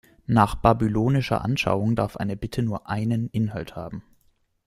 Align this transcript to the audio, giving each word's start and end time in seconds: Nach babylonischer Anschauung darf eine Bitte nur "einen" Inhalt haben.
Nach 0.25 0.55
babylonischer 0.55 1.45
Anschauung 1.45 1.95
darf 1.95 2.17
eine 2.17 2.35
Bitte 2.35 2.63
nur 2.63 2.89
"einen" 2.89 3.27
Inhalt 3.27 3.75
haben. 3.75 4.01